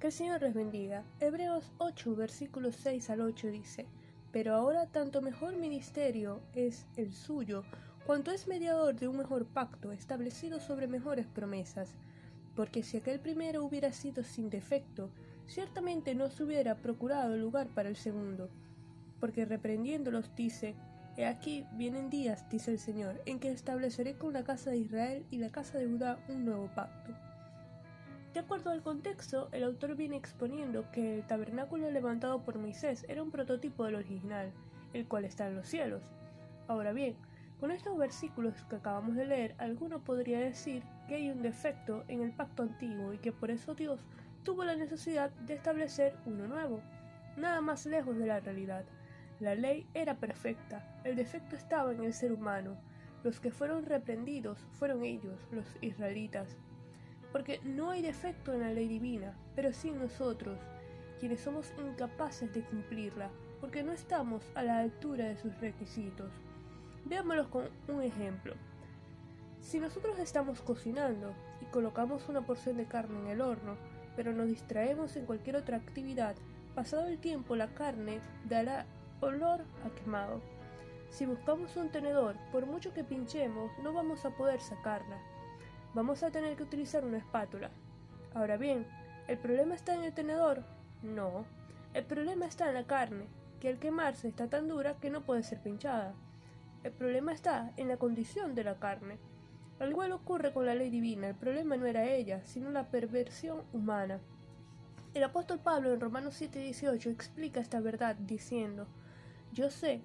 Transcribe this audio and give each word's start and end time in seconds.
Que 0.00 0.06
el 0.06 0.12
Señor 0.14 0.40
les 0.40 0.54
bendiga. 0.54 1.04
Hebreos 1.20 1.74
8, 1.76 2.16
versículos 2.16 2.74
6 2.76 3.10
al 3.10 3.20
8 3.20 3.48
dice, 3.48 3.86
Pero 4.32 4.54
ahora 4.54 4.86
tanto 4.86 5.20
mejor 5.20 5.56
ministerio 5.56 6.40
es 6.54 6.86
el 6.96 7.12
suyo, 7.12 7.64
cuanto 8.06 8.30
es 8.30 8.48
mediador 8.48 8.98
de 8.98 9.08
un 9.08 9.18
mejor 9.18 9.44
pacto 9.44 9.92
establecido 9.92 10.58
sobre 10.58 10.88
mejores 10.88 11.26
promesas. 11.26 11.90
Porque 12.56 12.82
si 12.82 12.96
aquel 12.96 13.20
primero 13.20 13.62
hubiera 13.62 13.92
sido 13.92 14.24
sin 14.24 14.48
defecto, 14.48 15.10
ciertamente 15.46 16.14
no 16.14 16.30
se 16.30 16.44
hubiera 16.44 16.76
procurado 16.76 17.36
lugar 17.36 17.68
para 17.68 17.90
el 17.90 17.96
segundo. 17.96 18.48
Porque 19.20 19.44
reprendiéndolos 19.44 20.34
dice, 20.34 20.76
He 21.18 21.26
aquí 21.26 21.66
vienen 21.72 22.08
días, 22.08 22.48
dice 22.48 22.70
el 22.70 22.78
Señor, 22.78 23.20
en 23.26 23.38
que 23.38 23.50
estableceré 23.50 24.16
con 24.16 24.32
la 24.32 24.44
casa 24.44 24.70
de 24.70 24.78
Israel 24.78 25.26
y 25.30 25.36
la 25.36 25.50
casa 25.50 25.76
de 25.76 25.88
Judá 25.88 26.18
un 26.30 26.46
nuevo 26.46 26.70
pacto 26.74 27.12
de 28.32 28.40
acuerdo 28.40 28.70
al 28.70 28.82
contexto, 28.82 29.48
el 29.50 29.64
autor 29.64 29.96
viene 29.96 30.16
exponiendo 30.16 30.88
que 30.92 31.16
el 31.16 31.26
tabernáculo 31.26 31.90
levantado 31.90 32.44
por 32.44 32.58
Moisés 32.58 33.04
era 33.08 33.24
un 33.24 33.32
prototipo 33.32 33.84
del 33.84 33.96
original, 33.96 34.52
el 34.92 35.08
cual 35.08 35.24
está 35.24 35.48
en 35.48 35.56
los 35.56 35.66
cielos. 35.66 36.04
Ahora 36.68 36.92
bien, 36.92 37.16
con 37.58 37.72
estos 37.72 37.98
versículos 37.98 38.54
que 38.68 38.76
acabamos 38.76 39.16
de 39.16 39.26
leer, 39.26 39.56
alguno 39.58 40.04
podría 40.04 40.38
decir 40.38 40.84
que 41.08 41.16
hay 41.16 41.30
un 41.30 41.42
defecto 41.42 42.04
en 42.06 42.22
el 42.22 42.30
pacto 42.30 42.62
antiguo 42.62 43.12
y 43.12 43.18
que 43.18 43.32
por 43.32 43.50
eso 43.50 43.74
Dios 43.74 44.06
tuvo 44.44 44.62
la 44.62 44.76
necesidad 44.76 45.30
de 45.30 45.54
establecer 45.54 46.14
uno 46.24 46.46
nuevo. 46.46 46.80
Nada 47.36 47.60
más 47.60 47.84
lejos 47.84 48.16
de 48.16 48.26
la 48.26 48.38
realidad. 48.38 48.84
La 49.40 49.56
ley 49.56 49.88
era 49.92 50.18
perfecta, 50.18 51.00
el 51.02 51.16
defecto 51.16 51.56
estaba 51.56 51.92
en 51.92 52.04
el 52.04 52.12
ser 52.12 52.32
humano. 52.32 52.76
Los 53.24 53.40
que 53.40 53.50
fueron 53.50 53.86
reprendidos 53.86 54.64
fueron 54.70 55.04
ellos, 55.04 55.48
los 55.50 55.66
israelitas, 55.80 56.56
porque 57.32 57.60
no 57.64 57.90
hay 57.90 58.02
defecto 58.02 58.52
en 58.52 58.60
la 58.60 58.70
ley 58.70 58.88
divina, 58.88 59.34
pero 59.54 59.72
sí 59.72 59.88
en 59.88 60.00
nosotros, 60.00 60.58
quienes 61.18 61.40
somos 61.40 61.72
incapaces 61.78 62.52
de 62.52 62.62
cumplirla, 62.62 63.30
porque 63.60 63.82
no 63.82 63.92
estamos 63.92 64.42
a 64.54 64.62
la 64.62 64.78
altura 64.78 65.26
de 65.26 65.36
sus 65.36 65.58
requisitos. 65.60 66.30
Veámoslo 67.04 67.50
con 67.50 67.68
un 67.88 68.02
ejemplo. 68.02 68.54
Si 69.60 69.78
nosotros 69.78 70.18
estamos 70.18 70.60
cocinando 70.60 71.34
y 71.60 71.66
colocamos 71.66 72.28
una 72.28 72.40
porción 72.40 72.78
de 72.78 72.86
carne 72.86 73.18
en 73.20 73.26
el 73.28 73.40
horno, 73.40 73.76
pero 74.16 74.32
nos 74.32 74.48
distraemos 74.48 75.16
en 75.16 75.26
cualquier 75.26 75.56
otra 75.56 75.76
actividad, 75.76 76.34
pasado 76.74 77.06
el 77.06 77.18
tiempo 77.18 77.56
la 77.56 77.68
carne 77.68 78.20
dará 78.48 78.86
olor 79.20 79.60
a 79.84 79.90
quemado. 79.90 80.40
Si 81.10 81.26
buscamos 81.26 81.76
un 81.76 81.90
tenedor, 81.90 82.36
por 82.52 82.66
mucho 82.66 82.94
que 82.94 83.04
pinchemos, 83.04 83.70
no 83.82 83.92
vamos 83.92 84.24
a 84.24 84.30
poder 84.30 84.60
sacarla 84.60 85.18
vamos 85.94 86.22
a 86.22 86.30
tener 86.30 86.56
que 86.56 86.62
utilizar 86.62 87.04
una 87.04 87.18
espátula. 87.18 87.70
Ahora 88.34 88.56
bien, 88.56 88.86
¿el 89.28 89.38
problema 89.38 89.74
está 89.74 89.94
en 89.94 90.04
el 90.04 90.12
tenedor? 90.12 90.62
No, 91.02 91.44
el 91.94 92.04
problema 92.04 92.46
está 92.46 92.68
en 92.68 92.74
la 92.74 92.86
carne, 92.86 93.24
que 93.60 93.68
al 93.68 93.78
quemarse 93.78 94.28
está 94.28 94.48
tan 94.48 94.68
dura 94.68 94.96
que 95.00 95.10
no 95.10 95.22
puede 95.22 95.42
ser 95.42 95.60
pinchada. 95.60 96.14
El 96.84 96.92
problema 96.92 97.32
está 97.32 97.72
en 97.76 97.88
la 97.88 97.96
condición 97.96 98.54
de 98.54 98.64
la 98.64 98.76
carne. 98.76 99.18
Al 99.80 99.90
igual 99.90 100.12
ocurre 100.12 100.52
con 100.52 100.66
la 100.66 100.74
ley 100.74 100.90
divina, 100.90 101.28
el 101.28 101.34
problema 101.34 101.76
no 101.76 101.86
era 101.86 102.04
ella, 102.04 102.44
sino 102.44 102.70
la 102.70 102.90
perversión 102.90 103.62
humana. 103.72 104.20
El 105.12 105.24
apóstol 105.24 105.58
Pablo 105.58 105.92
en 105.92 106.00
Romanos 106.00 106.40
7:18 106.40 107.10
explica 107.10 107.60
esta 107.60 107.80
verdad 107.80 108.14
diciendo, 108.14 108.86
Yo 109.52 109.70
sé 109.70 110.02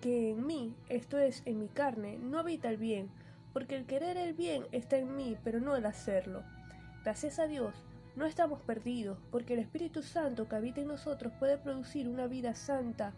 que 0.00 0.32
en 0.32 0.46
mí, 0.46 0.76
esto 0.90 1.18
es, 1.18 1.42
en 1.46 1.60
mi 1.60 1.68
carne, 1.68 2.18
no 2.18 2.38
habita 2.38 2.68
el 2.68 2.76
bien, 2.76 3.08
porque 3.54 3.76
el 3.76 3.86
querer 3.86 4.18
el 4.18 4.34
bien 4.34 4.66
está 4.72 4.98
en 4.98 5.16
mí, 5.16 5.38
pero 5.42 5.60
no 5.60 5.76
el 5.76 5.86
hacerlo. 5.86 6.42
Gracias 7.04 7.38
a 7.38 7.46
Dios, 7.46 7.74
no 8.16 8.26
estamos 8.26 8.60
perdidos, 8.60 9.16
porque 9.30 9.54
el 9.54 9.60
Espíritu 9.60 10.02
Santo 10.02 10.48
que 10.48 10.56
habita 10.56 10.80
en 10.80 10.88
nosotros 10.88 11.32
puede 11.38 11.56
producir 11.56 12.08
una 12.08 12.26
vida 12.26 12.54
santa 12.54 13.14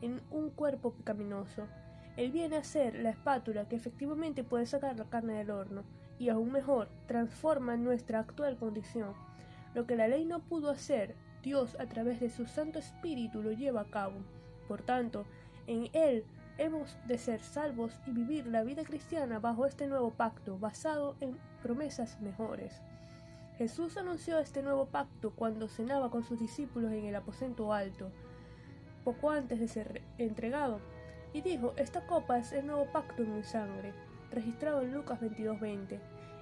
en 0.00 0.22
un 0.30 0.50
cuerpo 0.50 0.92
pecaminoso. 0.92 1.66
Él 2.16 2.30
viene 2.30 2.56
a 2.56 2.64
ser 2.64 2.94
la 2.94 3.10
espátula 3.10 3.68
que 3.68 3.76
efectivamente 3.76 4.44
puede 4.44 4.64
sacar 4.64 4.96
la 4.96 5.04
carne 5.10 5.34
del 5.34 5.50
horno, 5.50 5.82
y 6.20 6.28
aún 6.28 6.52
mejor, 6.52 6.88
transforma 7.06 7.76
nuestra 7.76 8.20
actual 8.20 8.56
condición. 8.58 9.14
Lo 9.74 9.86
que 9.86 9.96
la 9.96 10.06
ley 10.06 10.24
no 10.24 10.38
pudo 10.40 10.70
hacer, 10.70 11.16
Dios 11.42 11.76
a 11.80 11.86
través 11.86 12.20
de 12.20 12.30
su 12.30 12.46
Santo 12.46 12.78
Espíritu 12.78 13.42
lo 13.42 13.52
lleva 13.52 13.80
a 13.80 13.90
cabo. 13.90 14.18
Por 14.68 14.82
tanto, 14.82 15.24
en 15.66 15.88
Él 15.94 16.24
hemos 16.58 16.96
de 17.06 17.18
ser 17.18 17.40
salvos 17.40 17.98
y 18.06 18.10
vivir 18.10 18.46
la 18.46 18.62
vida 18.62 18.84
cristiana 18.84 19.38
bajo 19.38 19.66
este 19.66 19.86
nuevo 19.86 20.10
pacto 20.10 20.58
basado 20.58 21.16
en 21.20 21.38
promesas 21.62 22.20
mejores. 22.20 22.80
Jesús 23.58 23.96
anunció 23.96 24.38
este 24.38 24.62
nuevo 24.62 24.86
pacto 24.86 25.32
cuando 25.34 25.68
cenaba 25.68 26.10
con 26.10 26.24
sus 26.24 26.38
discípulos 26.38 26.92
en 26.92 27.04
el 27.04 27.14
aposento 27.14 27.72
alto, 27.72 28.10
poco 29.04 29.30
antes 29.30 29.60
de 29.60 29.68
ser 29.68 30.02
entregado, 30.18 30.80
y 31.32 31.42
dijo, 31.42 31.74
esta 31.76 32.06
copa 32.06 32.38
es 32.38 32.52
el 32.52 32.66
nuevo 32.66 32.86
pacto 32.86 33.22
en 33.22 33.36
mi 33.36 33.42
sangre, 33.42 33.92
registrado 34.30 34.80
en 34.80 34.94
Lucas 34.94 35.20
22:20, 35.20 36.00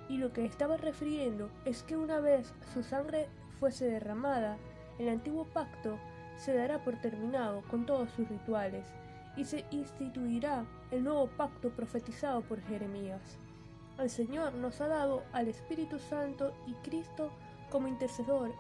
y 0.09 0.19
lo 0.19 0.33
que 0.33 0.45
estaba 0.45 0.77
refiriendo 0.77 1.51
es 1.65 1.83
que 1.83 1.97
una 1.97 2.21
vez 2.21 2.55
su 2.73 2.83
sangre 2.83 3.29
fuese 3.59 3.87
derramada, 3.87 4.57
el 4.99 5.09
antiguo 5.09 5.45
pacto 5.45 5.99
se 6.37 6.55
dará 6.55 6.83
por 6.85 6.97
terminado 7.01 7.63
con 7.63 7.85
todos 7.85 8.11
sus 8.13 8.29
rituales, 8.29 8.87
y 9.39 9.45
se 9.45 9.65
instituirá 9.71 10.67
el 10.91 11.05
nuevo 11.05 11.29
pacto 11.29 11.71
profetizado 11.71 12.43
por 12.43 12.61
Jeremías. 12.63 13.39
El 13.99 14.11
Señor 14.11 14.55
nos 14.55 14.81
ha 14.81 14.89
dado 14.89 15.23
al 15.33 15.49
Espíritu 15.49 15.99
Santo 15.99 16.53
y 16.67 16.75
Cristo 16.89 17.31
como 17.71 17.87
intercesor, 17.89 18.53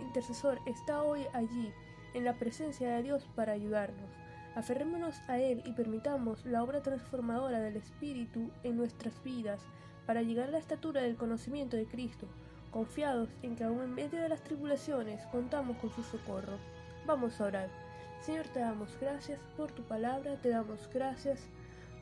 intercesor 0.00 0.58
está 0.66 1.02
hoy 1.02 1.26
allí 1.32 1.72
en 2.14 2.24
la 2.24 2.34
presencia 2.34 2.88
de 2.90 3.02
Dios 3.02 3.26
para 3.34 3.52
ayudarnos. 3.52 4.10
Aferrémonos 4.54 5.20
a 5.28 5.38
Él 5.38 5.62
y 5.64 5.72
permitamos 5.72 6.44
la 6.44 6.62
obra 6.62 6.82
transformadora 6.82 7.60
del 7.60 7.76
Espíritu 7.76 8.50
en 8.62 8.76
nuestras 8.76 9.22
vidas 9.22 9.60
para 10.06 10.22
llegar 10.22 10.48
a 10.48 10.52
la 10.52 10.58
estatura 10.58 11.02
del 11.02 11.16
conocimiento 11.16 11.76
de 11.76 11.86
Cristo, 11.86 12.26
confiados 12.70 13.30
en 13.42 13.56
que 13.56 13.64
aún 13.64 13.82
en 13.82 13.94
medio 13.94 14.20
de 14.20 14.28
las 14.28 14.42
tribulaciones 14.42 15.24
contamos 15.26 15.76
con 15.78 15.90
su 15.90 16.02
socorro. 16.02 16.58
Vamos 17.06 17.40
a 17.40 17.44
orar. 17.44 17.85
Señor, 18.20 18.48
te 18.48 18.60
damos 18.60 18.96
gracias 19.00 19.40
por 19.56 19.70
tu 19.72 19.82
palabra, 19.82 20.36
te 20.42 20.48
damos 20.48 20.88
gracias 20.92 21.48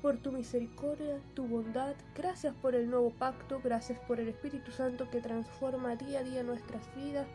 por 0.00 0.16
tu 0.18 0.32
misericordia, 0.32 1.18
tu 1.34 1.46
bondad, 1.46 1.94
gracias 2.14 2.54
por 2.56 2.74
el 2.74 2.90
nuevo 2.90 3.10
pacto, 3.10 3.60
gracias 3.62 3.98
por 4.00 4.20
el 4.20 4.28
Espíritu 4.28 4.70
Santo 4.70 5.08
que 5.10 5.20
transforma 5.20 5.96
día 5.96 6.20
a 6.20 6.22
día 6.22 6.42
nuestras 6.42 6.94
vidas, 6.94 7.26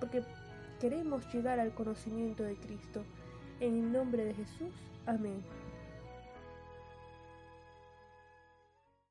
porque 0.00 0.22
queremos 0.80 1.32
llegar 1.32 1.60
al 1.60 1.74
conocimiento 1.74 2.42
de 2.42 2.56
Cristo. 2.56 3.04
En 3.60 3.78
el 3.78 3.92
nombre 3.92 4.24
de 4.24 4.34
Jesús, 4.34 4.72
amén. 5.06 5.42